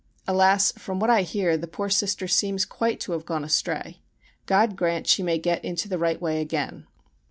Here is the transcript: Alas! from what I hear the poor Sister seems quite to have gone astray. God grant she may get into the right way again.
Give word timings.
Alas! 0.27 0.71
from 0.79 0.99
what 0.99 1.11
I 1.11 1.21
hear 1.21 1.55
the 1.57 1.67
poor 1.67 1.87
Sister 1.87 2.27
seems 2.27 2.65
quite 2.65 2.99
to 3.01 3.11
have 3.11 3.23
gone 3.23 3.43
astray. 3.43 4.01
God 4.47 4.75
grant 4.75 5.05
she 5.05 5.21
may 5.21 5.37
get 5.37 5.63
into 5.63 5.87
the 5.87 5.99
right 5.99 6.19
way 6.19 6.41
again. 6.41 6.87